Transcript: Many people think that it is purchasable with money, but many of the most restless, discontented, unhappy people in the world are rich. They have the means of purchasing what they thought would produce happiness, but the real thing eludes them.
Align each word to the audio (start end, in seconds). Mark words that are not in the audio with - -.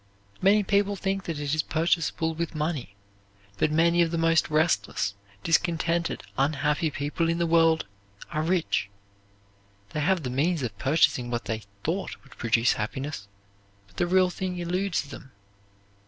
Many 0.41 0.63
people 0.63 0.95
think 0.95 1.25
that 1.25 1.39
it 1.39 1.53
is 1.53 1.61
purchasable 1.61 2.33
with 2.33 2.55
money, 2.55 2.95
but 3.59 3.71
many 3.71 4.01
of 4.01 4.09
the 4.09 4.17
most 4.17 4.49
restless, 4.49 5.13
discontented, 5.43 6.23
unhappy 6.39 6.89
people 6.89 7.29
in 7.29 7.37
the 7.37 7.45
world 7.45 7.85
are 8.31 8.41
rich. 8.41 8.89
They 9.91 9.99
have 9.99 10.23
the 10.23 10.31
means 10.31 10.63
of 10.63 10.75
purchasing 10.79 11.29
what 11.29 11.45
they 11.45 11.61
thought 11.83 12.15
would 12.23 12.35
produce 12.35 12.73
happiness, 12.73 13.27
but 13.85 13.97
the 13.97 14.07
real 14.07 14.31
thing 14.31 14.57
eludes 14.57 15.03
them. 15.03 15.33